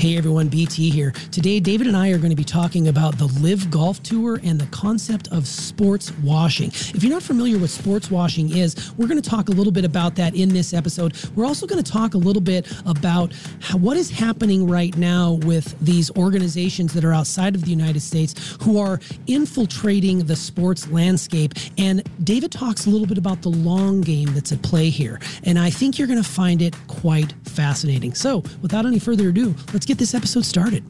[0.00, 1.10] Hey everyone, BT here.
[1.30, 4.58] Today, David and I are going to be talking about the LIV Golf Tour and
[4.58, 6.68] the concept of sports washing.
[6.68, 9.84] If you're not familiar with sports washing is, we're going to talk a little bit
[9.84, 11.18] about that in this episode.
[11.36, 15.32] We're also going to talk a little bit about how, what is happening right now
[15.42, 20.88] with these organizations that are outside of the United States who are infiltrating the sports
[20.88, 21.52] landscape.
[21.76, 25.20] And David talks a little bit about the long game that's at play here.
[25.44, 28.14] And I think you're going to find it quite fascinating.
[28.14, 30.84] So, without any further ado, let's get this episode started.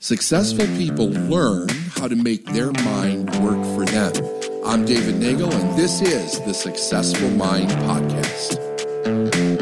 [0.00, 4.12] Successful people learn how to make their mind work for them.
[4.66, 9.61] I'm David Nagel, and this is the Successful Mind Podcast.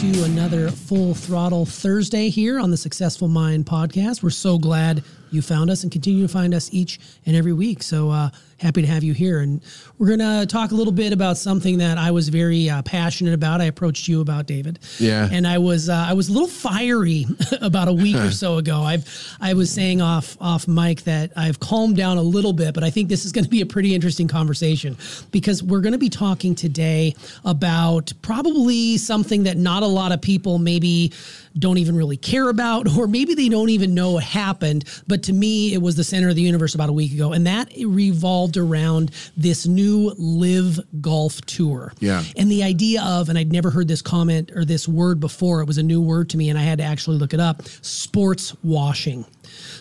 [0.00, 4.24] To another Full Throttle Thursday here on the Successful Mind podcast.
[4.24, 7.82] We're so glad you found us and continue to find us each and every week.
[7.82, 9.40] So uh, happy to have you here.
[9.40, 9.60] And
[9.98, 13.34] we're going to talk a little bit about something that I was very uh, passionate
[13.34, 13.60] about.
[13.60, 14.78] I approached you about David.
[14.98, 15.28] Yeah.
[15.30, 17.26] And I was uh, I was a little fiery
[17.60, 18.80] about a week or so ago.
[18.80, 19.06] I've
[19.40, 22.90] I was saying off off mic that I've calmed down a little bit, but I
[22.90, 24.96] think this is going to be a pretty interesting conversation
[25.30, 30.22] because we're going to be talking today about probably something that not a lot of
[30.22, 31.12] people maybe
[31.58, 34.84] don't even really care about, or maybe they don't even know what happened.
[35.06, 37.32] But to me, it was the center of the universe about a week ago.
[37.32, 41.92] And that revolved around this new LIV golf tour.
[42.00, 42.24] Yeah.
[42.36, 45.66] And the idea of, and I'd never heard this comment or this word before, it
[45.66, 48.54] was a new word to me, and I had to actually look it up sports
[48.62, 49.24] washing.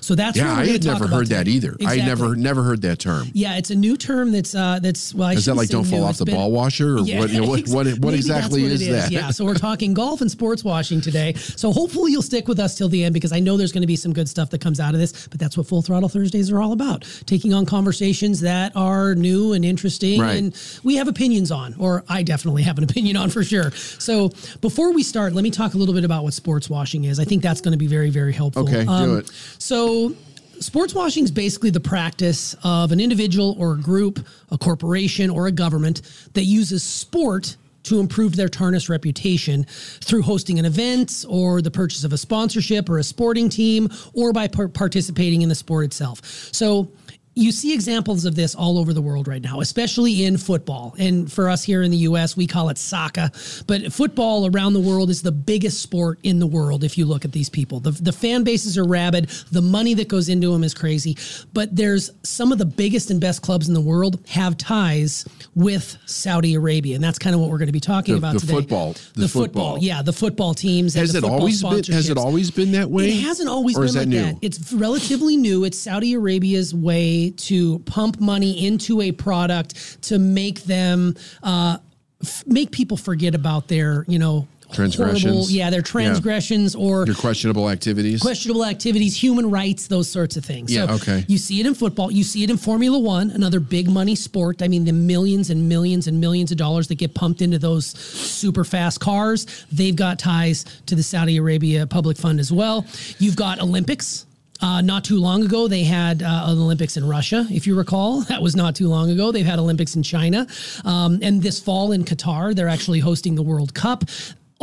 [0.02, 1.52] So that's Yeah, I had never heard that today.
[1.52, 1.76] either.
[1.86, 3.30] I never never heard that term.
[3.34, 5.30] Yeah, it's a new term that's uh that's well.
[5.30, 7.20] I Is that like don't fall new, off it's the been- ball washer, or Yeah,
[7.20, 7.32] what?
[7.32, 9.12] What, what, what maybe exactly what is it that?
[9.12, 11.34] Yeah, so we're talking golf and sports washing today.
[11.36, 13.88] So hopefully you'll stick with us till the end because I know there's going to
[13.88, 15.28] be some good stuff that comes out of this.
[15.28, 19.54] But that's what Full Throttle Thursdays are all about: taking on conversations that are new
[19.54, 20.38] and interesting, Right.
[20.38, 23.72] and we have opinions on, or I definitely have an opinion on for sure.
[23.72, 24.30] So
[24.62, 27.20] before we start, let me talk a little bit about what sports washing is.
[27.20, 28.64] I think that's going to be very, very helpful.
[28.64, 29.32] Okay, do it.
[29.64, 30.14] So,
[30.60, 34.20] sports washing is basically the practice of an individual or a group,
[34.52, 36.02] a corporation or a government
[36.34, 39.64] that uses sport to improve their tarnished reputation
[40.02, 44.34] through hosting an event or the purchase of a sponsorship or a sporting team or
[44.34, 46.22] by par- participating in the sport itself.
[46.52, 46.92] So,
[47.36, 50.96] you see examples of this all over the world right now, especially in football.
[51.00, 53.32] And for us here in the US, we call it soccer.
[53.66, 57.26] But football around the world is the biggest sport in the world if you look
[57.26, 57.80] at these people.
[57.80, 61.18] The, the fan bases are rabid, the money that goes into them is crazy.
[61.54, 65.98] But there's some of the biggest and best clubs in the world have ties with
[66.06, 66.94] Saudi Arabia.
[66.96, 68.54] And that's kind of what we're going to be talking The- about the today.
[68.54, 69.72] football- The, the football.
[69.74, 69.78] football.
[69.84, 70.96] Yeah, the football teams.
[70.96, 71.84] and Has it football always been?
[71.94, 73.10] Has it always been that way?
[73.10, 74.22] It hasn't always or been is that like new?
[74.22, 74.36] that.
[74.44, 75.64] It's relatively new.
[75.64, 81.78] It's Saudi Arabia's way to pump money into a product to make them uh,
[82.22, 85.24] f- make people forget about their, you know, Transgressions.
[85.24, 88.22] horrible- yeah, their transgressions or Your questionable activities.
[88.24, 90.74] questionable activities, human rights, those sorts of things.
[90.74, 91.24] Yeah, so okay.
[91.28, 92.10] You see it in football.
[92.10, 94.64] You see it in Formula One, another big money sport.
[94.64, 97.86] I mean, the millions and millions and millions of dollars that get pumped into those
[97.86, 99.46] super fast cars.
[99.72, 102.88] They've got ties to the Saudi Arabia Public Fund as well.
[103.20, 104.26] You've got Olympics.
[104.64, 108.24] Uh, not too long ago, they had uh, Olympics in Russia, if you recall.
[108.34, 109.32] That was not too long ago.
[109.32, 110.48] They've had Olympics in China.
[110.86, 114.06] Um, and this fall in Qatar, they're actually hosting the World Cup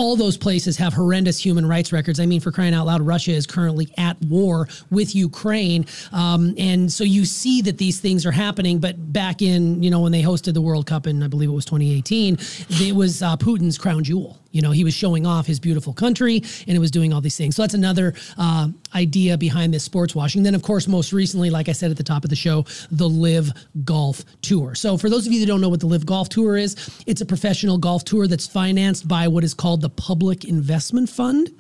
[0.01, 2.21] all those places have horrendous human rights records.
[2.21, 6.91] I mean, for crying out loud, Russia is currently at war with Ukraine, um, and
[6.91, 8.79] so you see that these things are happening.
[8.79, 11.53] But back in, you know, when they hosted the World Cup in, I believe it
[11.53, 12.39] was 2018,
[12.81, 14.39] it was uh, Putin's crown jewel.
[14.51, 17.37] You know, he was showing off his beautiful country, and it was doing all these
[17.37, 17.57] things.
[17.57, 20.43] So that's another uh, idea behind this sports washing.
[20.43, 23.09] Then, of course, most recently, like I said at the top of the show, the
[23.09, 23.53] LIV
[23.85, 24.75] Golf Tour.
[24.75, 26.77] So for those of you that don't know what the LIV Golf Tour is,
[27.07, 31.51] it's a professional golf tour that's financed by what is called the Public Investment Fund,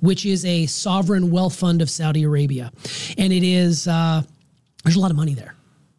[0.00, 2.72] which is a sovereign wealth fund of Saudi Arabia,
[3.18, 4.22] and it is uh,
[4.84, 5.54] there's a lot of money there.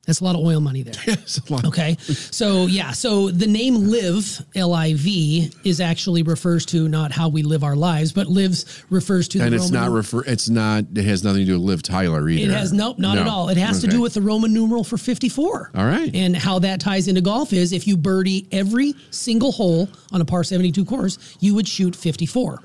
[0.05, 0.93] That's a lot of oil money there.
[1.07, 1.65] It's lot.
[1.65, 1.97] Okay.
[1.99, 7.27] So yeah, so the name LIV, L I V, is actually refers to not how
[7.29, 10.21] we live our lives, but lives refers to the And it's Roman not refer.
[10.25, 10.85] It's not.
[10.95, 12.51] It has nothing to do with Liv Tyler either.
[12.51, 13.21] it has nope, not No.
[13.21, 13.49] at all.
[13.49, 15.71] It has to do with the Roman numeral for 54.
[15.75, 16.13] All right.
[16.15, 20.25] And how that ties into golf is if you birdie every single hole on a
[20.25, 22.61] par 72 course, you would shoot 54.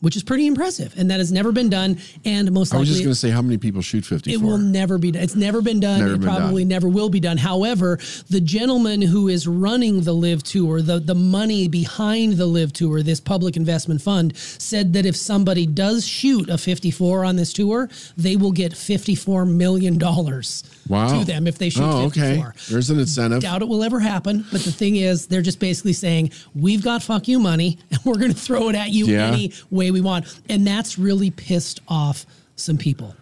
[0.00, 1.98] Which is pretty impressive, and that has never been done.
[2.24, 4.32] And most I was just going to say how many people shoot 54.
[4.32, 5.22] it will never be done.
[5.24, 5.98] It's never been done.
[5.98, 6.68] Never it been probably done.
[6.68, 7.36] never will be done.
[7.36, 7.98] However,
[8.30, 13.02] the gentleman who is running the LIV Tour, the, the money behind the LIV Tour,
[13.02, 17.88] this public investment fund, said that if somebody does shoot a 54 on this tour,
[18.16, 21.18] they will get $54 million wow.
[21.18, 22.48] to them if they shoot Oh, 54.
[22.48, 22.58] okay.
[22.70, 23.42] There's an incentive.
[23.42, 24.44] Doubt it will ever happen.
[24.52, 28.14] But the thing is, they're just basically saying, we've got fuck you money and we're
[28.18, 29.28] going to throw it at you Yeah.
[29.32, 30.26] any way we want.
[30.48, 32.26] And that's really pissed off
[32.56, 33.14] some people.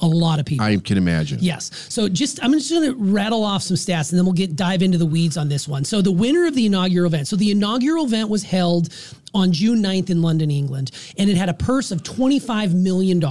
[0.00, 0.66] A lot of people.
[0.66, 1.38] I can imagine.
[1.40, 1.70] Yes.
[1.88, 4.82] So just I'm just going to rattle off some stats and then we'll get dive
[4.82, 5.84] into the weeds on this one.
[5.84, 7.28] So the winner of the inaugural event.
[7.28, 8.88] So the inaugural event was held
[9.34, 13.22] on June 9th in London, England, and it had a purse of $25 million.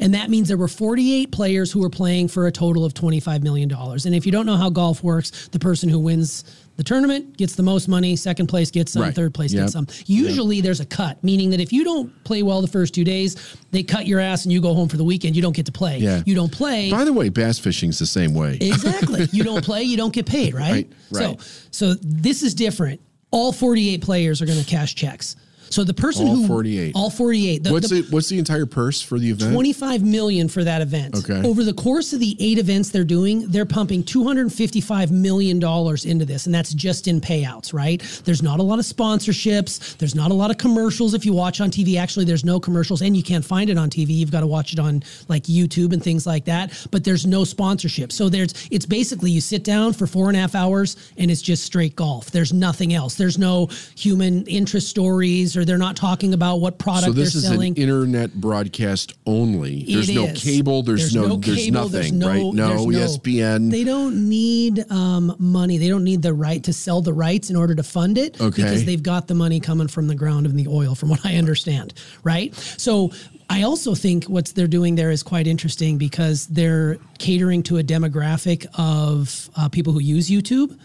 [0.00, 3.42] And that means there were 48 players who were playing for a total of $25
[3.42, 3.70] million.
[3.72, 6.44] And if you don't know how golf works, the person who wins
[6.76, 9.14] the tournament gets the most money, second place gets some, Right.
[9.14, 9.62] third place Yep.
[9.64, 9.86] gets some.
[10.06, 13.36] Usually there's a cut, meaning that if you don't play well the first two days,
[13.70, 15.36] they cut your ass and you go home for the weekend.
[15.36, 15.98] You don't get to play.
[15.98, 16.22] Yeah.
[16.24, 16.90] You don't play.
[16.90, 18.56] By the way, bass fishing's the same way.
[18.60, 19.28] Exactly.
[19.32, 20.72] you don't play, you don't get paid, right?
[20.72, 21.40] Right, right.
[21.70, 23.00] So so this is different.
[23.30, 25.36] All 48 players are going to cash checks.
[25.72, 26.92] So the person All who 48.
[26.94, 27.64] all 48.
[27.64, 29.54] The, what's the, the what's the entire purse for the event?
[29.54, 31.16] 25 million for that event.
[31.16, 31.46] Okay.
[31.48, 36.24] Over the course of the eight events they're doing, they're pumping 255 million dollars into
[36.24, 38.02] this, and that's just in payouts, right?
[38.24, 39.96] There's not a lot of sponsorships.
[39.96, 41.14] There's not a lot of commercials.
[41.14, 43.88] If you watch on TV, actually, there's no commercials, and you can't find it on
[43.88, 44.08] TV.
[44.10, 46.86] You've got to watch it on like YouTube and things like that.
[46.90, 48.12] But there's no sponsorship.
[48.12, 51.42] So there's it's basically you sit down for four and a half hours, and it's
[51.42, 52.30] just straight golf.
[52.30, 53.14] There's nothing else.
[53.14, 57.44] There's no human interest stories, or they're not talking about what product so this is
[57.44, 57.72] selling.
[57.76, 59.84] an internet broadcast only.
[59.84, 60.42] There's It no is.
[60.42, 60.82] cable.
[60.82, 62.18] There's, no, there's cable, nothing.
[62.18, 62.54] there's right?
[62.54, 63.70] No, there's ESPN.
[63.70, 65.78] They don't need um, money.
[65.78, 68.62] They don't need the right to sell the rights in order to fund it Okay.
[68.62, 71.36] because they've got the money coming from the ground and the oil, from what I
[71.36, 71.94] understand.
[72.24, 72.54] Right.
[72.54, 73.12] So
[73.50, 77.82] I also think what they're doing there is quite interesting because they're catering to a
[77.82, 80.78] demographic of uh, people who use YouTube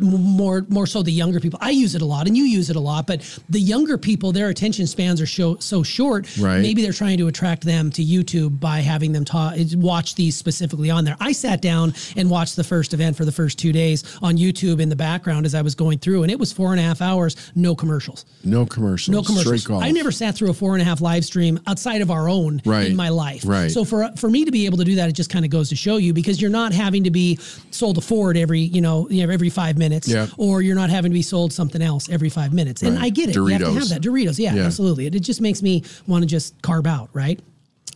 [0.00, 1.58] more more so the younger people.
[1.62, 3.06] I use it a lot, and you use it a lot.
[3.06, 6.36] But the younger people, their attention spans are so so short.
[6.38, 6.60] Right.
[6.60, 10.90] Maybe they're trying to attract them to YouTube by having them ta- watch these specifically
[10.90, 11.16] on there.
[11.20, 14.80] I sat down and watched the first event for the first two days on YouTube
[14.80, 17.00] in the background as I was going through, and it was four and a half
[17.02, 18.24] hours, no commercials.
[18.44, 19.12] no commercials.
[19.14, 19.62] No commercials.
[19.62, 19.82] Straight.
[19.82, 22.60] I never sat through a four and a half live stream outside of our own
[22.64, 22.86] Right.
[22.88, 23.42] in my life.
[23.46, 23.70] Right.
[23.70, 25.68] So for for me to be able to do that, it just kind of goes
[25.70, 27.38] to show you because you're not having to be
[27.70, 30.26] sold a Ford every you know you know, every five minutes, Yeah.
[30.38, 32.82] or you're not having to be sold something else every five minutes.
[32.82, 33.34] And I get it.
[33.36, 34.38] You have to have that Doritos.
[34.38, 34.62] Yeah, Yeah.
[34.66, 35.06] absolutely.
[35.06, 37.10] It, it just makes me want to just carve out.
[37.12, 37.40] Right.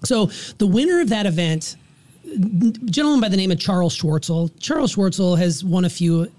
[0.04, 0.26] So
[0.58, 1.76] the winner of that event
[2.86, 4.50] gentleman by the name of Charles Schwartzel.
[4.60, 6.30] Charles Schwartzel has won a few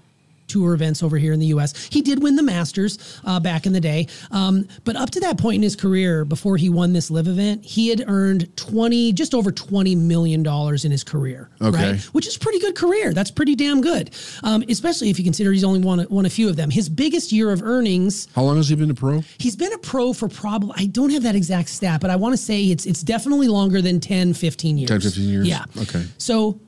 [0.50, 1.88] tour events over here in the U.S.
[1.90, 5.38] He did win the Masters uh, back in the day, um, but up to that
[5.38, 9.34] point in his career, before he won this live event, he had earned twenty, just
[9.34, 11.50] over twenty million dollars in his career.
[11.60, 11.92] Okay.
[11.92, 12.00] right?
[12.12, 13.12] which is pretty good career.
[13.12, 14.10] That's pretty damn good,
[14.42, 16.70] um, especially if you consider he's only won won a few of them.
[16.70, 19.22] His biggest year of earnings How long has he been a pro?
[19.38, 22.32] He's been a pro for probably, I don't have that exact stat, but I want
[22.32, 24.88] to say it's it's definitely longer than 10, 15 years.
[24.88, 25.48] 10, 15 years?
[25.48, 25.64] Yeah.
[25.80, 26.04] Okay.
[26.18, 26.60] So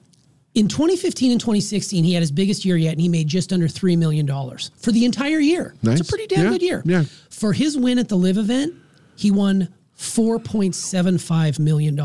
[0.55, 3.67] in 2015 and 2016, he had his biggest year yet, and he made just under
[3.69, 4.27] $3 million
[4.77, 5.75] for the entire year.
[5.83, 6.01] Nice.
[6.01, 6.83] It's a pretty damn Yeah, good year.
[6.85, 7.05] yeah.
[7.31, 8.75] For his win at the LIV event,
[9.17, 9.69] he won
[9.99, 11.99] $4.75 million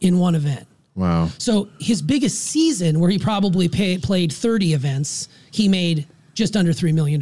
[0.00, 0.66] in one event.
[0.94, 1.28] Wow.
[1.38, 6.72] So his biggest season, where he probably pay, played 30 events, he made just under
[6.72, 7.20] $3 million.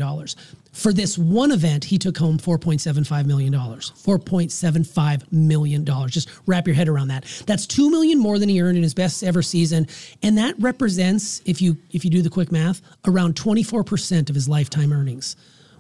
[0.78, 3.52] For this one event, he took home $4.75 million.
[3.52, 5.85] $4.75 million.
[6.08, 7.25] Just wrap your head around that.
[7.47, 9.88] That's 2 million more than he earned in his best ever season.
[10.23, 14.49] And that represents, if you if you do the quick math, around 24% of his
[14.49, 15.35] lifetime earnings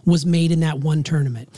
[0.04, 1.48] was made in that one tournament.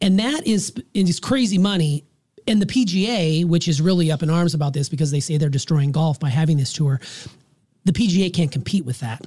[0.00, 2.02] And that is, is crazy money
[2.48, 5.48] and the PGA, which is really up in arms about this because they say they're
[5.48, 7.00] destroying golf by having this tour,
[7.84, 9.24] the PGA can't compete with that.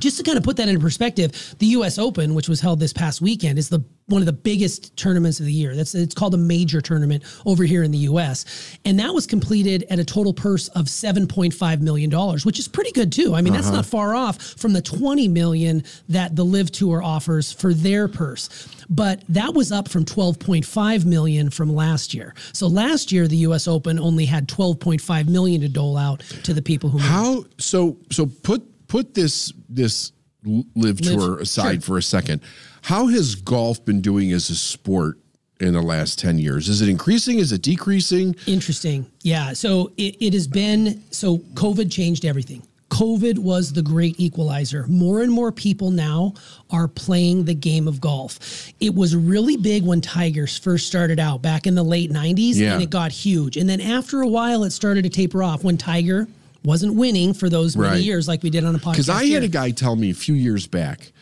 [0.00, 1.98] Just to kind of put that into perspective, the U.S.
[1.98, 5.46] Open, which was held this past weekend, is the one of the biggest tournaments of
[5.46, 5.76] the year.
[5.76, 8.78] That's it's called a major tournament over here in the U.S.
[8.84, 12.58] And that was completed at a total purse of seven point five million dollars, which
[12.58, 13.34] is pretty good too.
[13.34, 13.82] I mean, that's not uh-huh.
[13.82, 18.48] far off from the twenty million that the LIV Tour offers for their purse.
[18.88, 22.34] But that was up from twelve point five million from last year.
[22.52, 23.68] So last year, the U.S.
[23.68, 26.98] Open only had twelve point five million to dole out to the people who.
[26.98, 27.98] How so?
[28.10, 30.12] So put put this this
[30.44, 31.94] live Live- tour aside sure.
[31.94, 32.40] for a second.
[32.82, 35.18] How has golf been doing as a sport
[35.60, 36.68] in the last ten years?
[36.68, 37.38] Is it increasing?
[37.38, 38.34] Is it decreasing?
[38.46, 39.06] Interesting.
[39.22, 39.52] Yeah.
[39.52, 42.62] So it, it has been, so COVID changed everything.
[42.90, 44.86] COVID was the great equalizer.
[44.86, 46.32] More and more people now
[46.70, 48.72] are playing the game of golf.
[48.80, 52.72] It was really big when Tigers first started out back in the late 90s Yeah.
[52.74, 53.58] and it got huge.
[53.58, 56.28] And then after a while, it started to taper off when Tiger
[56.68, 58.04] wasn't winning for those many Right.
[58.04, 58.92] years, like we did on a podcast.
[58.92, 59.40] Because I here.
[59.40, 61.12] had a guy tell me a few years back.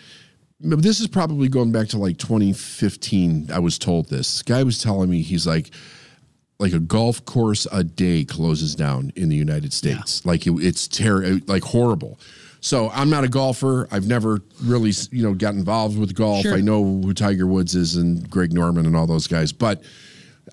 [0.60, 3.50] This is probably going back to like 2015.
[3.52, 4.32] I was told this.
[4.32, 5.70] This guy was telling me he's like,
[6.58, 10.26] like a golf course a day closes down in the United States.
[10.26, 12.18] Like it, it's terrible, like horrible.
[12.60, 13.86] So I'm not a golfer.
[13.92, 16.42] I've never really you know got involved with golf.
[16.42, 16.54] Sure.
[16.54, 19.82] I know who Tiger Woods is and Greg Norman and all those guys, but.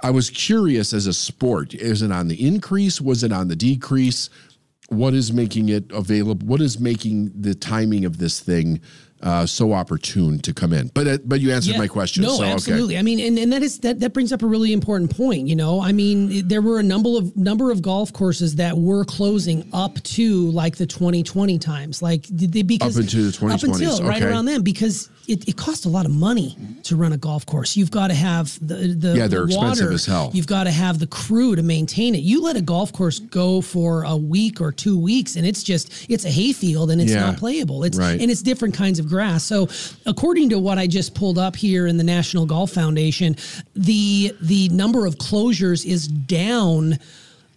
[0.02, 1.76] I was curious as a sport.
[1.76, 3.00] Is it on the increase?
[3.00, 4.32] Was it on the decrease?
[4.90, 6.46] What is making it available?
[6.46, 8.82] What is making the timing of this thing
[9.24, 10.90] uh, so opportune to come in?
[10.94, 11.78] But uh, but you answered Yeah.
[11.80, 12.24] my question.
[12.24, 12.98] No, so, absolutely.
[12.98, 15.48] I mean, and, and that is that that brings up a really important point.
[15.48, 19.06] You know, I mean, there were a number of number of golf courses that were
[19.06, 23.60] closing up to like the 2020 times, like did they because Up into the up
[23.60, 27.14] 2020s, until right around then, because it, it costs a lot of money to run
[27.14, 27.78] a golf course.
[27.78, 30.32] You've got to have the the Yeah, they're the expensive as hell.
[30.34, 32.24] You've got to have the crew to maintain it.
[32.24, 36.06] You let a golf course go for a week or two weeks, and it's just
[36.10, 37.22] it's a hayfield and it's Yeah.
[37.28, 37.84] not playable.
[37.86, 38.20] It's Right.
[38.20, 39.44] and it's different kinds of grass.
[39.44, 39.70] So,
[40.08, 43.36] according to what I just pulled up here in the National Golf Foundation,
[43.76, 46.98] the the number of closures is down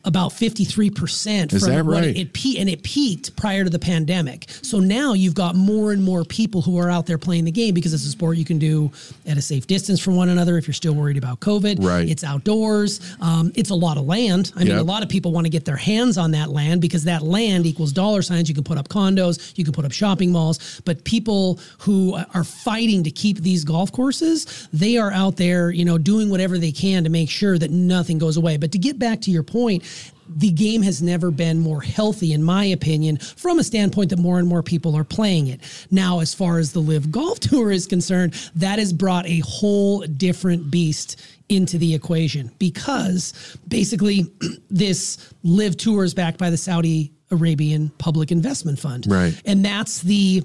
[0.07, 2.05] about 53% Is from that right?
[2.05, 4.47] it, it pe- and it peaked prior to the pandemic.
[4.63, 7.75] So now you've got more and more people who are out there playing the game
[7.75, 8.91] because it's a sport you can do
[9.27, 11.85] at a safe distance from one another if you're still worried about COVID.
[11.85, 12.09] Right.
[12.09, 13.01] It's outdoors.
[13.21, 14.53] Um, it's a lot of land.
[14.57, 14.81] I mean, Yep.
[14.81, 17.67] a lot of people want to get their hands on that land because that land
[17.67, 18.49] equals dollar signs.
[18.49, 22.45] You can put up condos, you can put up shopping malls, but people who are
[22.45, 26.73] fighting to keep these golf courses, they are out there, you know, doing whatever they
[26.73, 28.57] can to make sure that nothing goes away.
[28.57, 29.83] But to get back to your point,
[30.29, 34.38] the game has never been more healthy, in my opinion, from a standpoint that more
[34.38, 35.61] and more people are playing it.
[35.91, 40.00] Now, as far as the LIV Golf Tour is concerned, that has brought a whole
[40.00, 44.26] different beast into the equation because basically
[44.71, 49.07] this LIV Tour is backed by the Saudi Arabian Public Investment Fund.
[49.09, 49.41] Right.
[49.45, 50.43] And that's the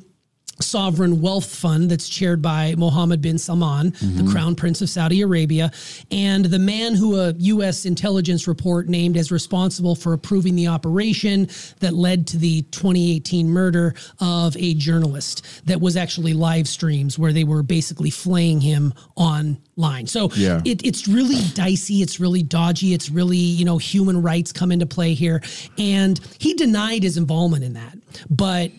[0.62, 4.32] sovereign wealth fund that's chaired by Mohammed bin Salman, the mm-hmm.
[4.32, 5.72] crown prince of Saudi Arabia,
[6.12, 7.86] and the man who a U.S.
[7.86, 11.48] intelligence report named as responsible for approving the operation
[11.80, 17.34] that led to the 2018 murder of a journalist that was actually live streams where
[17.34, 20.08] they were basically flaying him online.
[20.08, 20.62] So Yeah.
[20.66, 22.02] it, it's really dicey.
[22.02, 22.94] It's really dodgy.
[22.94, 25.42] It's really, you know, human rights come into play here.
[25.78, 27.98] And he denied his involvement in that.
[28.30, 28.72] But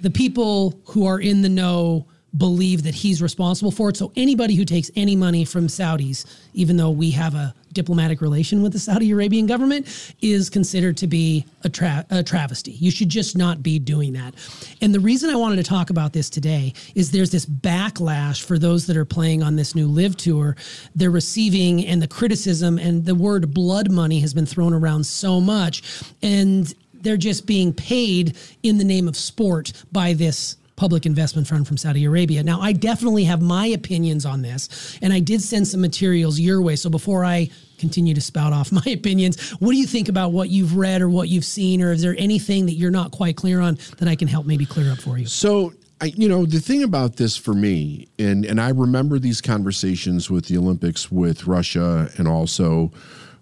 [0.00, 3.96] the people who are in the know believe that he's responsible for it.
[3.96, 8.62] So anybody who takes any money from Saudis, even though we have a diplomatic relation
[8.62, 12.72] with the Saudi Arabian government, is considered to be a, tra- a travesty.
[12.72, 14.34] You should just not be doing that.
[14.80, 18.58] And the reason I wanted to talk about this today is there's this backlash for
[18.58, 20.56] those that are playing on this new LIV tour.
[20.94, 25.40] They're receiving and the criticism and the word blood money has been thrown around so
[25.40, 25.82] much.
[26.22, 31.68] And they're just being paid in the name of sport by this public investment fund
[31.68, 32.42] from Saudi Arabia.
[32.42, 36.62] Now, I definitely have my opinions on this, and I did send some materials your
[36.62, 36.74] way.
[36.74, 40.48] So before I continue to spout off my opinions, what do you think about what
[40.48, 43.60] you've read or what you've seen, or is there anything that you're not quite clear
[43.60, 45.26] on that I can help maybe clear up for you?
[45.26, 49.42] So, I, you know, the thing about this for me, and and I remember these
[49.42, 52.90] conversations with the Olympics with Russia and also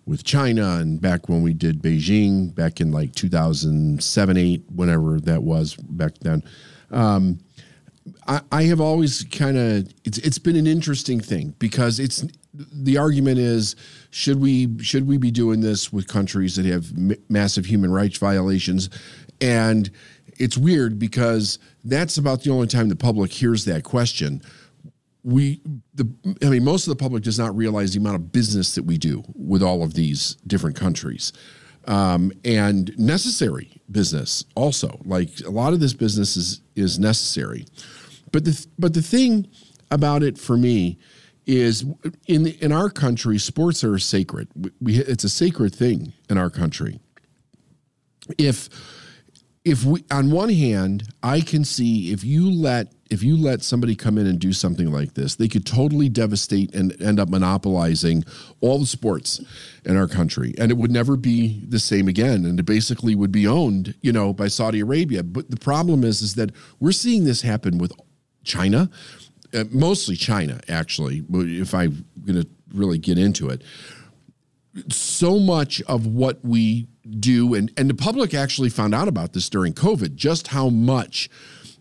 [0.09, 5.43] with China, and back when we did Beijing back in like 2007, eight, whenever that
[5.43, 6.43] was back then.
[6.91, 7.39] Um,
[8.27, 12.25] I, I have always kind of it's it's been an interesting thing because it's
[12.55, 13.77] the argument is
[14.11, 18.17] should we should we be doing this with countries that have m- massive human rights
[18.17, 18.89] violations
[19.43, 19.91] and
[20.39, 24.41] it's weird because that's about the only time the public hears that question
[25.25, 25.61] we
[25.95, 26.09] the
[26.43, 28.99] I mean most of the public does not realize the amount of business that we
[28.99, 31.33] do with all of these different countries.
[31.87, 35.01] Um, and necessary business also.
[35.05, 37.67] Like a lot of this business is is necessary.
[38.33, 39.49] But the but the thing
[39.91, 40.99] about it for me
[41.47, 41.85] is
[42.27, 44.49] in in our country sports are sacred.
[44.55, 47.01] We, we it's a sacred thing in our country.
[48.37, 48.69] If
[49.69, 53.95] if we on one hand i can see if you let if you let somebody
[53.95, 58.25] come in and do something like this they could totally devastate and end up monopolizing
[58.61, 59.41] all the sports
[59.85, 60.55] in our country.
[60.59, 62.45] And it would never be the same again.
[62.45, 65.23] And it basically would be owned you know by saudi arabia.
[65.23, 67.93] But the problem is is that we're seeing this happen with
[68.45, 68.91] china
[69.53, 73.63] uh, mostly china actually if i'm going to really get into it
[74.91, 79.49] so much of what we do, and, and the public actually found out about this
[79.49, 81.31] during COVID, just how much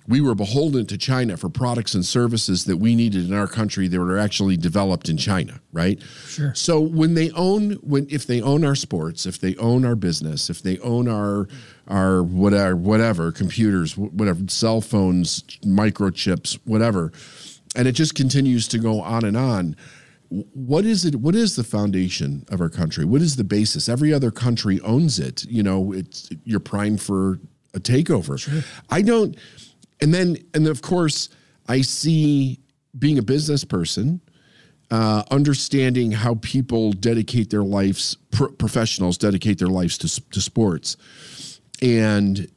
[0.08, 3.88] we were beholden to China for products and services that we needed in our country
[3.89, 6.01] that were actually developed in China, right?
[6.25, 6.56] Sure.
[6.56, 10.50] So when they own when if they own our sports, if they own our business,
[10.50, 11.50] if they own our
[11.89, 17.12] our whatever whatever computers, whatever cell phones, microchips, whatever,
[17.75, 19.75] and it just continues to go on and on.
[20.29, 21.15] What is it?
[21.15, 23.05] What is the foundation of our country?
[23.05, 23.88] What is the basis?
[23.88, 25.46] Every other country owns it.
[25.46, 27.39] You know, it's you're primed for
[27.74, 28.39] a takeover.
[28.39, 28.62] Sure.
[28.89, 29.38] I don't
[30.01, 31.29] and then and of course
[31.67, 32.60] i see
[32.98, 34.22] being a business person
[34.89, 41.60] uh, understanding how people dedicate their lives pro- professionals dedicate their lives to, to sports
[41.81, 42.50] and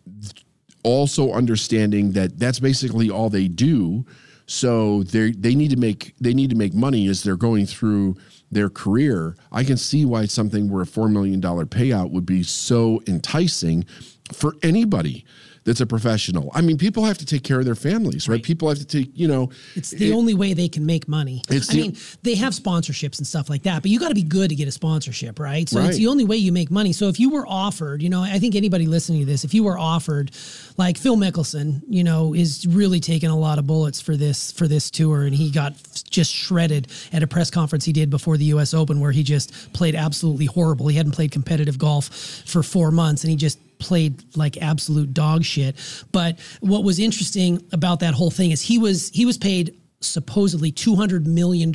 [0.85, 4.05] also understanding that that's basically all they do
[4.51, 8.17] so they they need to make they need to make money as they're going through
[8.51, 9.37] their career.
[9.53, 13.85] I can see why something where a 4 million dollar payout would be so enticing
[14.33, 15.25] for anybody
[15.65, 16.51] that's a professional.
[16.55, 18.37] I mean, people have to take care of their families, right?
[18.37, 18.43] right.
[18.43, 21.43] People have to take, you know, it's the it, only way they can make money.
[21.51, 24.23] I the, mean, they have sponsorships and stuff like that, but you got to be
[24.23, 25.69] good to get a sponsorship, right?
[25.69, 25.89] So right.
[25.89, 26.93] it's the only way you make money.
[26.93, 29.63] So if you were offered, you know, I think anybody listening to this, if you
[29.63, 30.31] were offered,
[30.79, 34.67] like Phil Mickelson, you know, is really taking a lot of bullets for this for
[34.67, 35.75] this tour, and he got
[36.09, 38.73] just shredded at a press conference he did before the U.S.
[38.73, 40.89] Open, where he just played absolutely horrible.
[40.89, 42.09] He hadn't played competitive golf
[42.47, 45.77] for four months, and he just played like absolute dog shit.
[46.13, 50.73] But what was interesting about that whole thing is he was he was paid supposedly
[50.73, 51.73] $200 million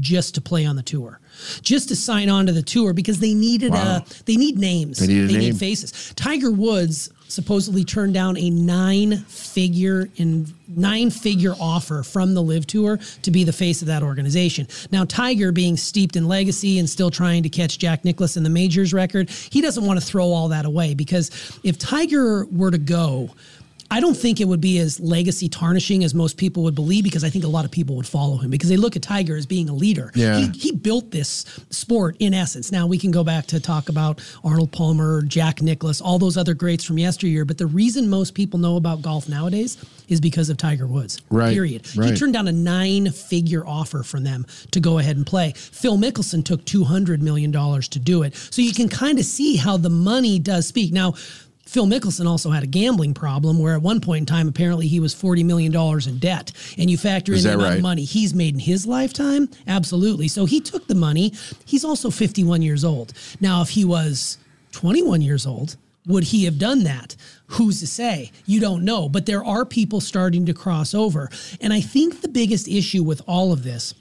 [0.00, 1.20] just to play on the tour
[1.60, 3.98] just to sign on to the tour because they needed wow.
[3.98, 5.40] a they need names they, need, they name.
[5.40, 12.34] need faces tiger woods supposedly turned down a nine figure in nine figure offer from
[12.34, 14.66] the LIV tour to be the face of that organization.
[14.90, 18.50] Now tiger being steeped in legacy and still trying to catch jack nicklaus in the
[18.50, 22.78] majors record he doesn't want to throw all that away because if tiger were to
[22.78, 23.30] go
[23.90, 27.24] I don't think it would be as legacy tarnishing as most people would believe because
[27.24, 29.46] I think a lot of people would follow him because they look at Tiger as
[29.46, 30.10] being a leader.
[30.14, 30.38] Yeah.
[30.38, 32.72] He, he built this sport in essence.
[32.72, 36.54] Now we can go back to talk about Arnold Palmer, Jack Nicklaus, all those other
[36.54, 37.44] greats from yesteryear.
[37.44, 39.76] But the reason most people know about golf nowadays
[40.08, 41.20] is because of Tiger Woods.
[41.30, 41.52] Right.
[41.52, 41.96] Period.
[41.96, 42.10] Right.
[42.10, 45.52] He turned down a nine figure offer from them to go ahead and play.
[45.54, 48.34] Phil Mickelson took $200 million to do it.
[48.34, 50.92] So you can kind of see how the money does speak.
[50.92, 51.14] Now,
[51.76, 54.98] Phil Mickelson also had a gambling problem where at one point in time, apparently he
[54.98, 55.76] was $40 million
[56.08, 56.50] in debt.
[56.78, 57.76] And you factor in the amount right?
[57.76, 59.50] of money he's made in his lifetime?
[59.66, 60.26] Absolutely.
[60.26, 61.34] So he took the money.
[61.66, 63.12] He's also 51 years old.
[63.42, 64.38] Now, if he was
[64.72, 67.14] 21 years old, would he have done that?
[67.48, 68.32] Who's to say?
[68.46, 69.10] You don't know.
[69.10, 71.28] But there are people starting to cross over.
[71.60, 73.92] And I think the biggest issue with all of this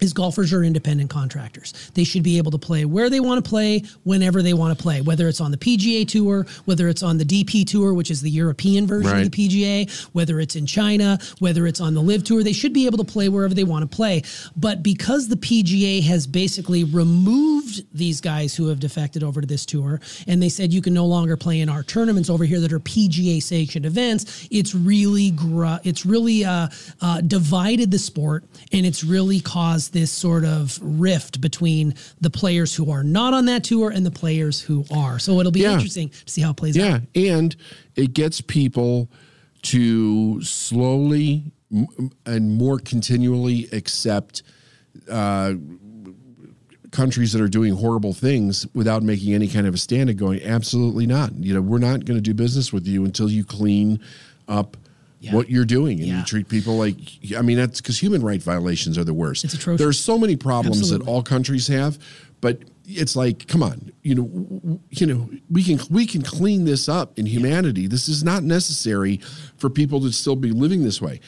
[0.00, 1.90] is golfers are independent contractors.
[1.94, 4.82] They should be able to play where they want to play, whenever they want to
[4.82, 8.20] play, whether it's on the PGA Tour, whether it's on the DP Tour, which is
[8.20, 9.24] the European version right.
[9.24, 12.42] of the PGA, whether it's in China, whether it's on the LIV Tour.
[12.42, 14.22] They should be able to play wherever they want to play.
[14.56, 19.66] But because the PGA has basically removed these guys who have defected over to this
[19.66, 22.72] tour, and they said you can no longer play in our tournaments over here that
[22.72, 26.68] are PGA sanctioned events, it's really gr- it's really uh,
[27.00, 32.74] uh, divided the sport, and it's really caused this sort of rift between the players
[32.74, 35.18] who are not on that tour and the players who are.
[35.18, 35.74] So it'll be yeah.
[35.74, 36.94] interesting to see how it plays yeah.
[36.94, 37.00] out.
[37.14, 37.56] Yeah, and
[37.96, 39.10] it gets people
[39.62, 41.52] to slowly
[42.26, 44.42] and more continually accept
[45.08, 45.54] uh,
[46.90, 50.42] countries that are doing horrible things without making any kind of a stand and going,
[50.42, 51.34] absolutely not.
[51.34, 54.00] You know, we're not going to do business with you until you clean
[54.48, 54.76] up
[55.20, 55.34] yeah.
[55.34, 56.18] what you're doing and yeah.
[56.18, 56.96] you treat people like
[57.36, 59.44] I mean that's because human right violations are the worst.
[59.44, 59.80] It's atrocious.
[59.80, 61.04] There's so many problems Absolutely.
[61.06, 61.98] that all countries have,
[62.40, 66.88] but it's like come on, you know, you know, we can we can clean this
[66.88, 67.86] up in humanity.
[67.86, 69.18] This is not necessary
[69.58, 71.20] for people to still be living this way.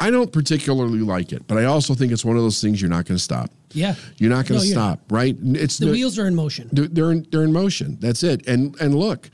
[0.00, 2.90] I don't particularly like it, but I also think it's one of those things you're
[2.90, 3.50] not going to stop.
[3.72, 5.36] Yeah, you're not going to no, stop, right?
[5.40, 6.68] It's the, the wheels are in motion.
[6.72, 7.98] They're in, they're in motion.
[8.00, 8.46] That's it.
[8.48, 9.30] And and look,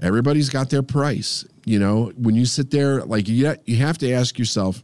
[0.00, 1.44] everybody's got their price.
[1.64, 4.82] You know, when you sit there, like you, you have to ask yourself,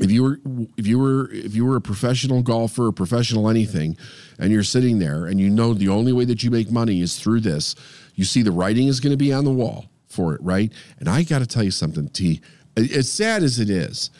[0.00, 0.40] if you were
[0.76, 3.96] if you were if you were a professional golfer or professional anything
[4.38, 7.18] and you're sitting there and you know the only way that you make money is
[7.18, 7.74] through this
[8.14, 10.72] you see the writing is going to be on the wall for it right?
[10.98, 12.40] And i got to tell you something t
[12.76, 14.10] as sad as it is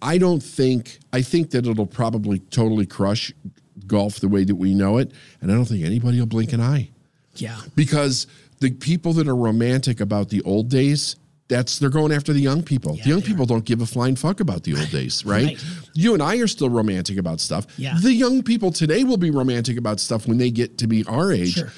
[0.00, 3.30] i don't think i think that it'll probably totally crush
[3.86, 6.60] golf the way that we know it and i don't think anybody will blink an
[6.62, 6.88] eye.
[7.36, 7.58] Yeah.
[7.74, 8.26] Because
[8.62, 11.16] the people that are romantic about the old days,
[11.48, 12.96] that's they're going after the young people.
[12.96, 15.46] Yeah, the young people don't give a flying fuck about the old days, right?
[15.46, 15.64] Right.
[15.94, 17.66] You and I are still romantic about stuff.
[17.76, 17.98] Yeah.
[18.00, 21.32] The young people today will be romantic about stuff when they get to be our
[21.32, 21.54] age.
[21.54, 21.70] Sure.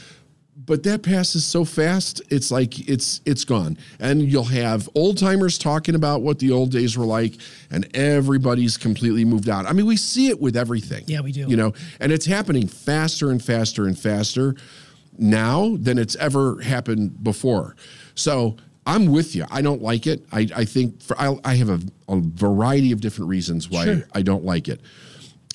[0.66, 3.76] But that passes so fast, it's like it's it's gone.
[3.98, 7.34] And you'll have old timers talking about what the old days were like,
[7.70, 9.66] and everybody's completely moved on.
[9.66, 11.04] I mean, we see it with everything.
[11.06, 11.48] Yeah, we do.
[11.48, 14.54] You know, and it's happening faster and faster and faster
[15.18, 17.76] now than it's ever happened before.
[18.14, 19.44] So I'm with you.
[19.50, 20.24] I don't like it.
[20.32, 24.02] I, I think for I, I have a, a variety of different reasons why Sure.
[24.12, 24.80] I don't like it.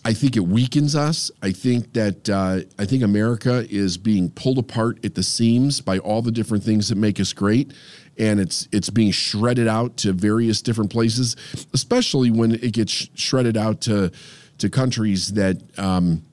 [0.06, 1.30] I think it weakens us.
[1.43, 6.00] I think that uh, I think America is being pulled apart at the seams by
[6.00, 7.74] all the different things that make us great,
[8.17, 11.36] and it's it's being shredded out to various different places.
[11.74, 14.12] Especially when it gets shredded out to
[14.60, 16.24] to countries that um,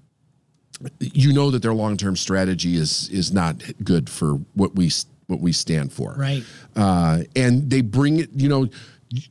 [1.01, 4.91] you know that their long term strategy is is not good for what we
[5.27, 6.15] what we stand for.
[6.17, 6.45] Right.
[6.77, 8.69] uh, and they bring it you know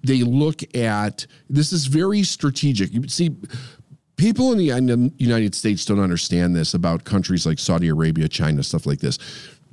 [0.04, 2.94] they look at this is very strategic.
[2.94, 3.36] You see
[4.18, 8.86] people in the united states don't understand this about countries like saudi arabia china stuff
[8.86, 9.20] like this.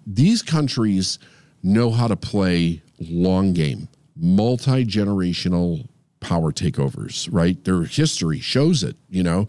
[0.05, 1.21] These countries
[1.63, 5.89] know how to play long game multi-generational
[6.23, 9.47] power takeovers right their history shows it you know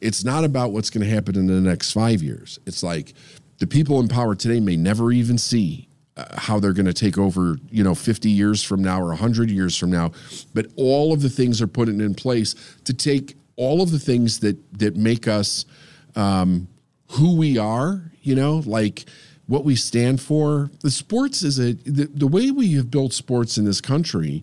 [0.00, 3.14] it's not about what's going to happen in the next five years it's like
[3.58, 7.18] the people in power today may never even see uh, how they're going to take
[7.18, 10.12] over, you know, 50 years from now or 100 years from now.
[10.54, 14.40] But all of the things are put in place to take all of the things
[14.40, 15.66] that that make us
[16.14, 16.68] um,
[17.12, 19.04] who we are, you know, like
[19.46, 20.70] what we stand for.
[20.80, 24.42] The sports is a the, the way we have built sports in this country.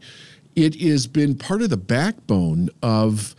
[0.55, 3.35] It has been part of the backbone of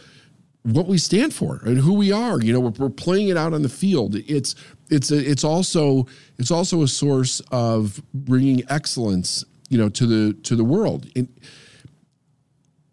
[0.64, 2.40] what we stand for and who we are.
[2.40, 4.16] You know, we're, we're playing it out on the field.
[4.16, 4.54] It's
[4.90, 6.06] it's a, it's also
[6.38, 11.06] it's also a source of bringing excellence, you know, to the to the world.
[11.14, 11.28] And,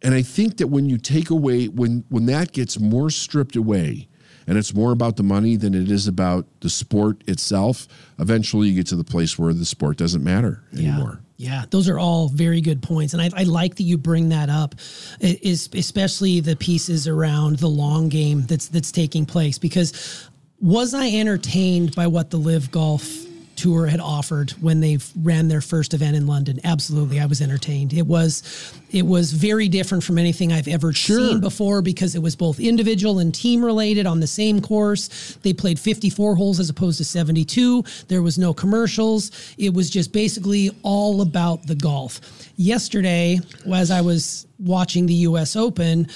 [0.03, 4.07] and I think that when you take away when when that gets more stripped away,
[4.47, 7.88] and it's more about the money than it is about the sport itself,
[8.19, 11.21] eventually you get to the place where the sport doesn't matter anymore.
[11.21, 11.31] Yeah,
[11.69, 14.75] those are all very good points, and I, I like that you bring that up,
[15.21, 19.58] especially the pieces around the long game that's that's taking place.
[19.58, 23.25] Because was I entertained by what the LIV Golf
[23.56, 26.60] Tour had offered when they ran their first event in London?
[26.64, 27.94] Absolutely, I was entertained.
[27.94, 32.36] It was it was very different from anything I've ever seen before because it was
[32.36, 35.38] both individual and team related on the same course.
[35.44, 37.84] They played 54 holes as opposed to 72.
[38.08, 39.32] There was no commercials.
[39.58, 42.20] It was just basically all about the golf.
[42.56, 43.40] Yesterday,
[43.72, 46.08] as I was watching the US Open,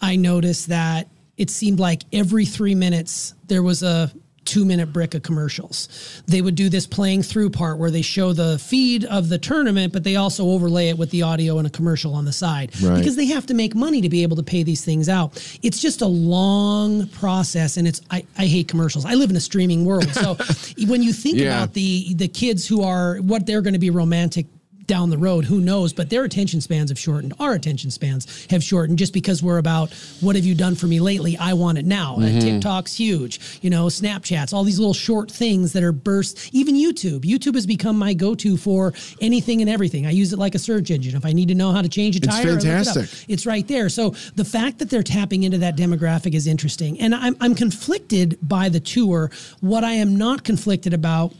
[0.00, 4.12] I noticed that it seemed like every three minutes there was a
[4.50, 6.22] two minute brick of commercials.
[6.26, 9.92] They would do this playing through part where they show the feed of the tournament,
[9.92, 12.98] but they also overlay it with the audio and a commercial on the side Right.
[12.98, 15.28] because they have to make money to be able to pay these things out.
[15.62, 19.04] It's just a long process and it's I, I hate commercials.
[19.04, 20.08] I live in a streaming world.
[20.14, 20.36] So
[20.88, 21.56] when you think Yeah.
[21.62, 24.46] about the the kids who are what they're going to be romantic
[24.90, 25.92] down the road, who knows?
[25.92, 27.32] But their attention spans have shortened.
[27.38, 30.98] Our attention spans have shortened just because we're about what have you done for me
[30.98, 31.36] lately?
[31.38, 32.16] I want it now.
[32.16, 32.24] Mm-hmm.
[32.24, 33.60] And TikTok's huge.
[33.62, 36.52] You know, Snapchats, all these little short things that are burst.
[36.52, 37.20] Even YouTube.
[37.20, 40.06] YouTube has become my go-to for anything and everything.
[40.06, 41.14] I use it like a search engine.
[41.14, 43.26] If I need to know how to change a It's tire, I look it fantastic.
[43.28, 43.88] It's right there.
[43.88, 46.98] So the fact that they're tapping into that demographic is interesting.
[47.00, 49.30] And I'm, I'm conflicted by the tour.
[49.60, 51.32] What I am not conflicted about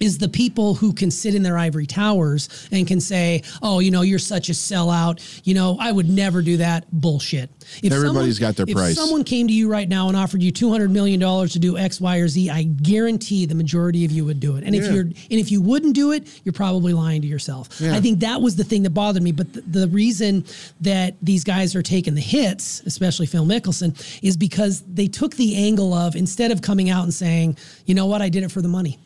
[0.00, 3.90] is the people who can sit in their ivory towers and can say, "Oh, you
[3.90, 5.20] know, you're such a sellout.
[5.44, 7.50] You know, I would never do that." Bullshit.
[7.82, 8.92] If Everybody's got their if price.
[8.92, 11.78] If someone came to you right now and offered you 200 million dollars to do
[11.78, 14.64] X, Y, or Z, I guarantee the majority of you would do it.
[14.64, 17.80] And if you're and if you wouldn't do it, you're probably lying to yourself.
[17.80, 17.94] Yeah.
[17.94, 19.32] I think that was the thing that bothered me.
[19.32, 20.44] But the, the reason
[20.80, 25.56] that these guys are taking the hits, especially Phil Mickelson, is because they took the
[25.56, 28.22] angle of instead of coming out and saying, "You know what?
[28.22, 28.98] I did it for the money."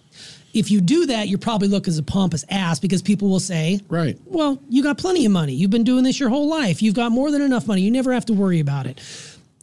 [0.55, 3.81] If you do that, you probably look as a pompous ass because people will say,
[3.89, 4.19] Right.
[4.25, 5.53] well, you got plenty of money.
[5.53, 6.83] You've been doing this your whole life.
[6.83, 7.83] You've got more than enough money.
[7.83, 9.01] You never have to worry about it.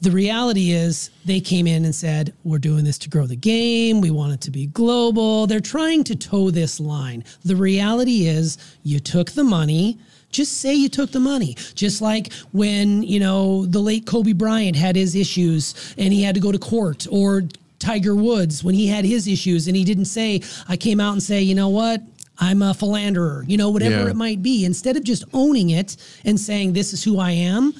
[0.01, 4.01] The reality is, they came in and said, We're doing this to grow the game.
[4.01, 5.47] We want it to be global.
[5.47, 7.23] They're trying to toe this line.
[7.43, 9.97] The reality is, you took the money.
[10.31, 11.55] Just say you took the money.
[11.75, 16.35] Just like when, you know, the late Kobe Bryant had his issues and he had
[16.35, 17.43] to go to court, or
[17.85, 21.21] Tiger Woods when he had his issues and he didn't say, I came out and
[21.21, 22.01] say, you know what?
[22.39, 24.09] I'm a philanderer, you know, whatever Yeah.
[24.09, 24.65] it might be.
[24.65, 25.95] Instead of just owning it
[26.25, 27.73] and saying, this is who I am,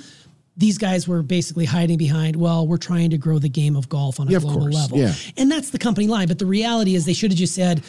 [0.56, 4.20] these guys were basically hiding behind, well, we're trying to grow the game of golf
[4.20, 4.98] on a Yeah, global level.
[5.00, 5.14] Yeah.
[5.38, 6.28] And that's the company line.
[6.28, 7.84] But the reality is they should have just said,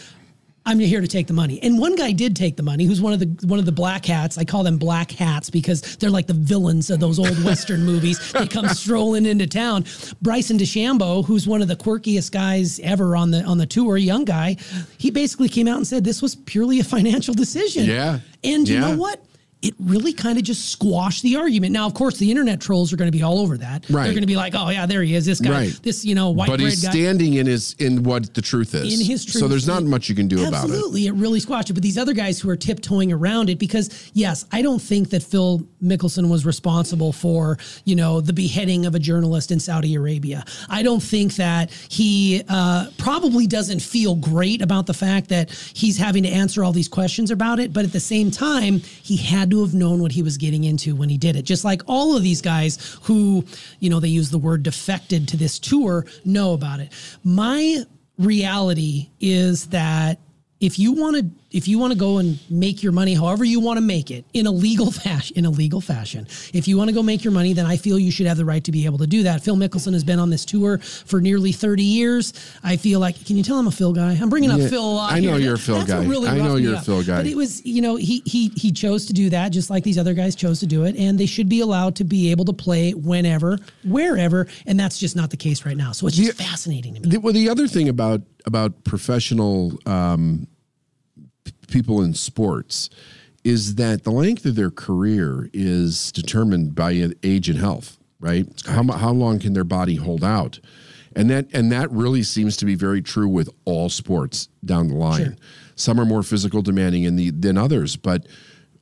[0.69, 1.61] I'm here to take the money.
[1.63, 4.05] And one guy did take the money, who's one of the one of the black
[4.05, 4.37] hats.
[4.37, 8.33] I call them black hats because they're like the villains of those old Western movies.
[8.33, 9.85] They come strolling into town.
[10.21, 14.25] Bryson DeChambeau, who's one of the quirkiest guys ever on the on the tour, young
[14.25, 14.57] guy,
[14.99, 17.85] he basically came out and said this was purely a financial decision.
[17.85, 18.19] Yeah.
[18.43, 18.81] And you Yeah.
[18.91, 19.23] know what?
[19.67, 21.73] It really kind of just squashed the argument.
[21.73, 23.89] Now, of course, the internet trolls are going to be all over that.
[23.91, 24.05] Right.
[24.05, 25.27] They're going to be like, "Oh yeah, there he is.
[25.27, 25.51] This guy.
[25.51, 25.81] Right.
[25.83, 29.01] This you know white but he's guy." standing in his in what the truth is.
[29.01, 29.41] in his truth.
[29.41, 30.57] So there's not much you can do about it.
[30.71, 31.73] Absolutely, it really squashed it.
[31.73, 35.23] But these other guys who are tiptoeing around it, because yes, I don't think that
[35.23, 40.45] Phil Mickelson was responsible for you know the beheading of a journalist in Saudi Arabia.
[40.69, 45.97] I don't think that he uh, probably doesn't feel great about the fact that he's
[45.97, 47.73] having to answer all these questions about it.
[47.73, 50.95] But at the same time, he had to have known what he was getting into
[50.95, 51.43] when he did it.
[51.43, 53.45] Just like all of these guys who,
[53.81, 56.93] you know, they use the word defected to this tour know about it.
[57.25, 57.85] My
[58.19, 60.19] reality is that
[60.61, 61.23] if you want to
[61.57, 64.25] if you want to go and make your money however you want to make it
[64.35, 67.33] in a legal fashion in a legal fashion if you want to go make your
[67.33, 69.43] money then i feel you should have the right to be able to do that
[69.43, 73.37] phil mickelson has been on this tour for nearly 30 years i feel like can
[73.37, 75.33] you tell i'm a phil guy i'm bringing up Yeah, phil a lot I know
[75.33, 75.39] here.
[75.47, 76.05] you're a Phil That's guy.
[76.07, 76.81] really I know you're a.
[76.81, 77.17] Phil guy.
[77.23, 79.99] but it was you know he he he chose to do that just like these
[79.99, 82.53] other guys chose to do it and they should be allowed to be able to
[82.53, 86.47] play whenever wherever and that's just not the case right now so it's just Yeah.
[86.47, 90.47] fascinating to me The, well, the other thing about about professional um,
[91.67, 92.91] people in sports
[93.45, 98.47] is that the length of their career is determined by age and health, right?
[98.67, 100.59] How how long can their body hold out?
[101.15, 104.95] And that and that really seems to be very true with all sports down the
[104.95, 105.25] line.
[105.25, 105.37] Sure.
[105.77, 108.27] Some are more physical demanding in the, than others, but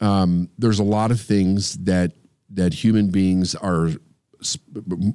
[0.01, 2.13] um, there's a lot of things that
[2.51, 3.91] that human beings are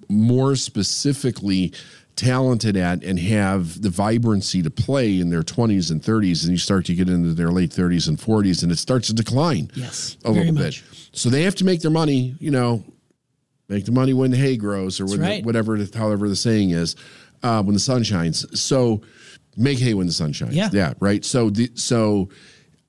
[0.10, 1.74] more specifically
[2.16, 6.58] talented at and have the vibrancy to play in their 20s and 30s and you
[6.58, 10.18] start to get into their late 30s and 40s and it starts to decline Yes,
[10.26, 10.84] a little much.
[10.90, 12.84] bit so they have to make their money you know
[13.70, 15.42] make the money when the hay grows or when right.
[15.44, 16.98] the, whatever however the saying is
[17.42, 19.02] uh, when the sun shines so
[19.56, 20.70] make hay when the sun shines Yeah.
[20.74, 22.28] yeah right so the so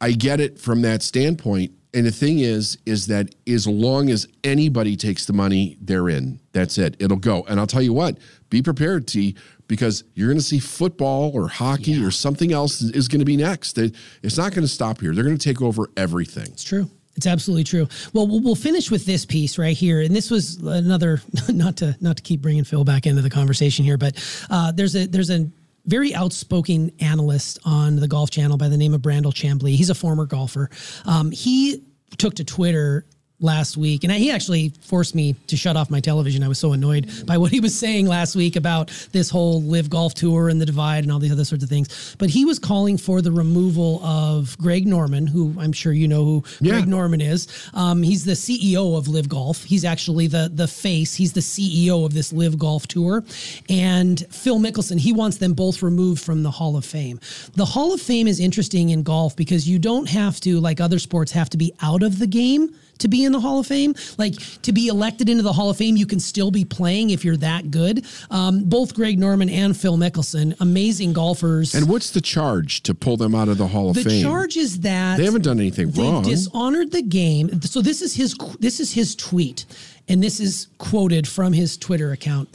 [0.00, 4.26] i get it from that standpoint and the thing is is that as long as
[4.44, 6.40] anybody takes the money they're in.
[6.53, 6.96] That's it.
[6.98, 7.44] It'll go.
[7.48, 11.46] And i'll tell you what be prepared t because you're going to see football or
[11.46, 13.79] hockey or something else is going to be next.
[13.79, 15.14] It's not going to stop here.
[15.14, 16.46] They're going to take over everything.
[16.48, 16.90] It's true.
[17.16, 17.87] It's absolutely true.
[18.12, 21.96] Well, we'll we'll finish with this piece right here, and this was another not to
[22.00, 24.16] not to keep bringing Phil back into the conversation here, but
[24.48, 25.50] uh, there's a there's a
[25.86, 29.76] very outspoken analyst on the Golf Channel by the name of Brandel Chamblee.
[29.76, 30.70] He's a former golfer.
[31.04, 31.84] Um, he
[32.18, 33.06] took to Twitter
[33.40, 36.42] last week and he actually forced me to shut off my television.
[36.42, 39.88] I was so annoyed by what he was saying last week about this whole LIV
[39.90, 42.16] golf tour and the divide and all these other sorts of things.
[42.18, 46.24] But he was calling for the removal of greg norman who i'm sure you know
[46.24, 46.72] who Yeah.
[46.72, 47.48] greg norman is.
[47.74, 49.64] Um, he's the ceo of LIV golf.
[49.64, 51.14] He's actually the the face.
[51.14, 53.24] He's the ceo of this LIV golf tour.
[53.68, 57.20] And phil mickelson he wants them both removed from the hall of fame.
[57.55, 60.98] The hall of fame is interesting in golf because you don't have to like other
[60.98, 63.94] sports have to be out of the game to be in the Hall of Fame.
[64.18, 67.24] Like to be elected into the Hall of Fame, you can still be playing if
[67.24, 68.04] you're that good.
[68.30, 71.74] Um, both Greg Norman and Phil Mickelson, amazing golfers.
[71.74, 74.22] and what's the charge to pull them out of the hall of the fame The
[74.22, 77.60] charge is that they haven't done anything they wrong dishonored the game.
[77.62, 79.66] So this is his this is his tweet,
[80.08, 82.48] and this is quoted from his Twitter account.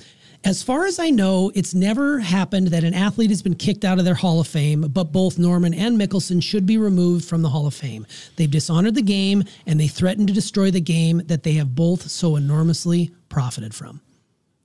[0.46, 3.98] As far as I know, it's never happened that an athlete has been kicked out
[3.98, 7.50] of their Hall of Fame, but both Norman and Mickelson should be removed from the
[7.50, 8.06] Hall of Fame.
[8.36, 12.12] They've dishonored the game and they threatened to destroy the game that they have both
[12.12, 14.02] so enormously profited from.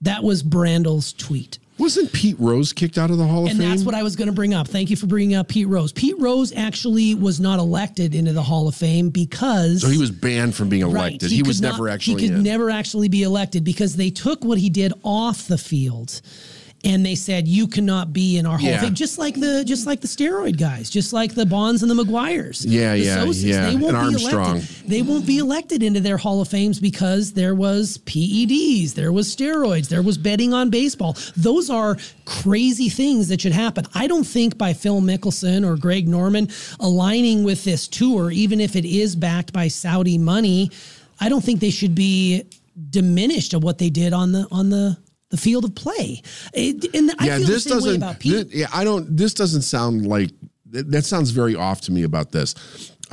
[0.02, 1.58] That was Brandel's tweet.
[1.78, 4.16] wasn't pete rose kicked out of the hall of And fame that's what I was
[4.16, 4.66] going to bring up.
[4.68, 5.92] Thank you for bringing up Pete Rose.
[5.92, 10.10] Pete Rose actually was not elected into the Hall of Fame because so he was
[10.10, 12.42] banned from being Right, elected he, could was not- never actually he could in.
[12.42, 16.20] never actually be elected because they took what he did off the field
[16.82, 18.80] and they said you cannot be in our Hall of Yeah.
[18.80, 18.94] Fame.
[18.94, 22.64] Just like the just like the steroid guys just like the Bonds and the McGwires
[22.66, 24.56] Yeah, the yeah, Sosas, yeah, they won't and be Armstrong.
[24.56, 29.12] elected they won't be elected into their Hall of Fames because there was PEDs there
[29.12, 31.16] was steroids there was betting on baseball.
[31.36, 33.84] Those are crazy things that should happen.
[33.94, 36.48] I don't think by Phil Mickelson or Greg Norman
[36.80, 40.70] aligning with this tour even if it is backed by Saudi money
[41.20, 42.44] I don't think they should be
[42.88, 44.96] diminished of what they did on the on the
[45.30, 46.22] the field of play.
[46.52, 48.50] It- and I yeah feel this the same doesn't about Pete.
[48.50, 50.30] thi- yeah i don't this doesn't sound like
[50.70, 52.54] that that sounds very off to me about this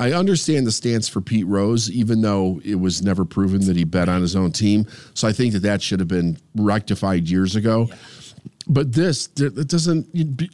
[0.00, 3.84] i understand the stance for pete rose even though it was never proven that he
[3.84, 7.56] bet on his own team so i think that that should have been rectified years
[7.56, 7.88] ago
[8.70, 10.06] But this, it doesn't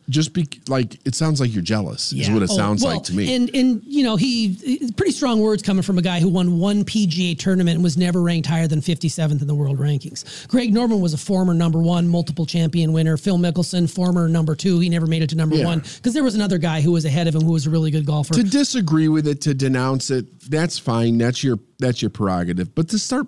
[0.08, 3.02] just be like, it sounds like you're jealous, is what it Oh, sounds well, like
[3.04, 3.34] to me.
[3.34, 6.84] And and you know he pretty strong words coming from a guy who won one
[6.84, 10.46] PGA tournament and was never ranked higher than 57th in the world rankings.
[10.46, 13.16] Greg Norman was a former number one, multiple champion winner.
[13.16, 15.64] Phil Mickelson, former number two, he never made it to number Yeah.
[15.64, 17.90] one because there was another guy who was ahead of him who was a really
[17.90, 18.34] good golfer.
[18.34, 21.18] to disagree with it, to denounce it, that's fine.
[21.18, 22.74] That's your that's your prerogative.
[22.76, 23.26] But to start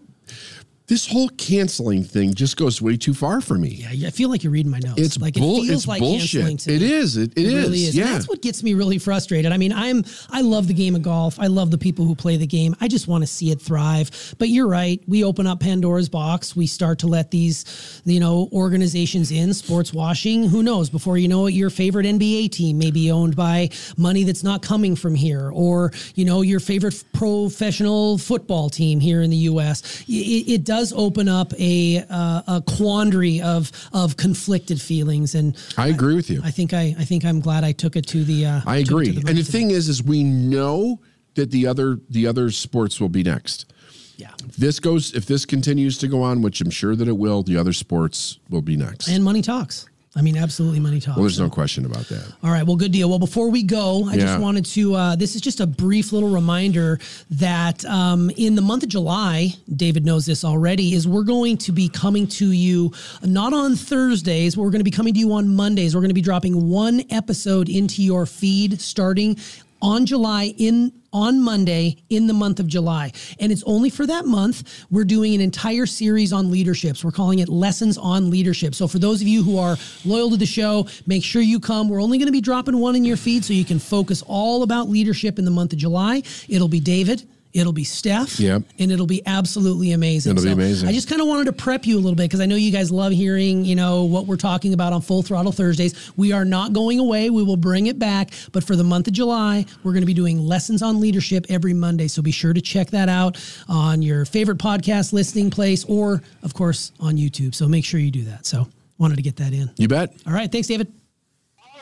[0.88, 3.70] this whole canceling thing just goes way too far for me.
[3.90, 5.00] Yeah, I feel like you're reading my notes.
[5.00, 6.42] It's like bull- it feels it's like bullshit.
[6.46, 6.92] canceling to me.
[6.92, 7.16] is.
[7.16, 7.88] It- it really is.
[7.88, 7.96] is.
[7.96, 8.04] Yeah.
[8.06, 9.50] And that's what gets me really frustrated.
[9.52, 11.40] I mean, I'm I love the game of golf.
[11.40, 12.76] I love the people who play the game.
[12.80, 14.10] I just want to see it thrive.
[14.38, 15.02] But you're right.
[15.08, 16.54] We open up Pandora's box.
[16.54, 20.48] We start to let these, you know, organizations in sports washing.
[20.48, 20.88] Who knows?
[20.88, 24.62] Before you know it, your favorite NBA team may be owned by money that's not
[24.62, 30.04] coming from here, or you know, your favorite professional football team here in the U.S.
[30.08, 30.12] It,
[30.48, 36.14] it does open up a uh, a quandary of of conflicted feelings, and I agree
[36.14, 36.40] with you.
[36.44, 38.46] I think I I think I'm glad I took it to the.
[38.46, 39.10] Uh, I took it to agree.
[39.10, 41.00] the and the thing is, is we know
[41.34, 43.72] that the other the other sports will be next.
[44.16, 44.30] yeah.
[44.48, 47.42] If this goes, if this continues to go on, which I'm sure that it will,
[47.42, 49.08] the other sports will be next.
[49.08, 49.86] And money talks.
[50.16, 51.16] I mean, absolutely, money talks.
[51.16, 52.24] well, there's So- no question about that.
[52.42, 52.66] All right.
[52.66, 53.08] Well, good deal.
[53.10, 54.24] Well, before we go, I Yeah.
[54.24, 54.94] just wanted to.
[54.94, 56.98] Uh, this is just a brief little reminder
[57.32, 61.72] that um, in the month of July, David knows this already, is we're going to
[61.72, 65.32] be coming to you not on Thursdays, but we're going to be coming to you
[65.34, 65.94] on Mondays.
[65.94, 69.36] We're going to be dropping one episode into your feed starting
[69.80, 73.10] on July in on Monday in the month of July.
[73.40, 74.84] And it's only for that month.
[74.90, 77.02] We're doing an entire series on leaderships.
[77.02, 78.74] We're calling it Lessons on Leadership.
[78.74, 81.88] So for those of you who are loyal to the show, make sure you come.
[81.88, 84.62] We're only going to be dropping one in your feed so you can focus all
[84.62, 86.22] about leadership in the month of July.
[86.48, 87.26] It'll be David.
[87.56, 88.38] It'll be Steph.
[88.38, 88.64] Yep.
[88.78, 90.32] And it'll be absolutely amazing.
[90.32, 90.90] It'll be amazing.
[90.90, 92.70] I just kind of wanted to prep you a little bit because I know you
[92.70, 96.12] guys love hearing, you know, what we're talking about on Full Throttle Thursdays.
[96.18, 97.30] We are not going away.
[97.30, 98.32] We will bring it back.
[98.52, 101.72] But for the month of July, we're going to be doing lessons on leadership every
[101.72, 102.08] Monday.
[102.08, 106.52] So be sure to check that out on your favorite podcast listening place or, of
[106.52, 107.54] course, on YouTube.
[107.54, 108.44] So make sure you do that.
[108.44, 109.70] So wanted to get that in.
[109.78, 110.12] You bet.
[110.26, 110.52] All right.
[110.52, 110.92] Thanks, David.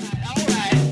[0.01, 0.84] All right,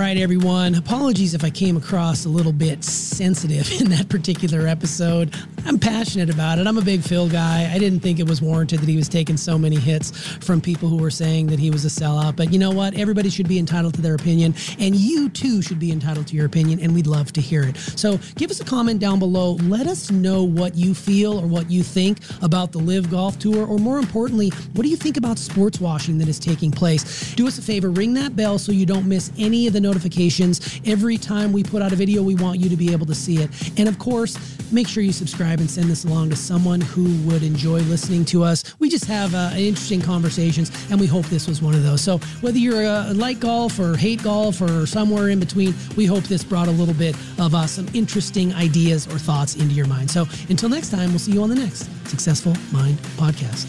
[0.00, 0.74] everyone.
[0.76, 5.34] Apologies if I came across a little bit sensitive in that particular episode.
[5.66, 6.66] I'm passionate about it.
[6.66, 7.70] I'm a big Phil guy.
[7.72, 10.88] I didn't think it was warranted that he was taking so many hits from people
[10.88, 12.36] who were saying that he was a sellout.
[12.36, 12.94] But you know what?
[12.94, 16.46] Everybody should be entitled to their opinion, and you too should be entitled to your
[16.46, 17.76] opinion, and we'd love to hear it.
[17.76, 19.54] So give us a comment down below.
[19.62, 23.66] Let us know what you feel or what you think about the LIV Golf Tour,
[23.66, 27.34] or more importantly, what do you think about sports washing that is taking place?
[27.34, 30.80] Do us a favor, ring that bell so you don't miss any of the notifications.
[30.86, 33.38] Every time we put out a video, we want you to be able to see
[33.38, 33.50] it.
[33.78, 34.38] And of course,
[34.72, 38.42] make sure you subscribe and send this along to someone who would enjoy listening to
[38.42, 38.74] us.
[38.78, 42.00] We just have uh, interesting conversations, and we hope this was one of those.
[42.00, 46.24] So whether you're uh, like golf or hate golf or somewhere in between, we hope
[46.24, 50.10] this brought a little bit of uh, some interesting ideas or thoughts into your mind.
[50.10, 53.68] So until next time, we'll see you on the next Successful Mind podcast.